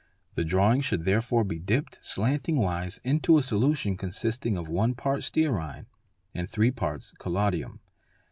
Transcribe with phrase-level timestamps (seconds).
[0.33, 5.19] 'The drawing should therefore be dipped, slanting wise, into a solution consisting of one part
[5.19, 5.85] of stearine
[6.33, 7.79] and three parts of collodium.